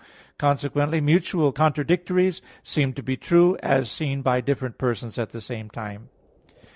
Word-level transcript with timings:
Consequently 0.39 0.99
mutual 0.99 1.51
contradictories 1.51 2.41
seem 2.63 2.91
to 2.93 3.03
be 3.03 3.15
true 3.15 3.55
as 3.61 3.91
seen 3.91 4.23
by 4.23 4.41
different 4.41 4.79
persons 4.79 5.19
at 5.19 5.29
the 5.29 5.41
same 5.41 5.69
time. 5.69 6.09